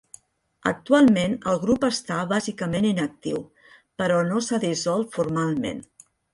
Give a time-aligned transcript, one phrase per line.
[0.69, 3.45] Actualment el grup està bàsicament inactiu,
[4.03, 5.89] però no s'ha dissolt formalment.